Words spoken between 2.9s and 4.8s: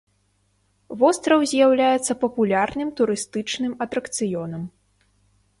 турыстычным атракцыёнам.